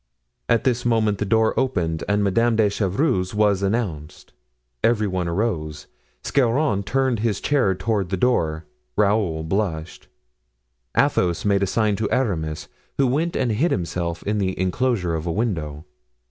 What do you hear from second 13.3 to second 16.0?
and hid himself in the enclosure of a window.